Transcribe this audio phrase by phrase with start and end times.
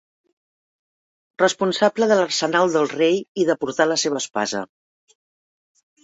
[1.41, 4.63] Responsable de l'arsenal del rei i de portar la seva espasa.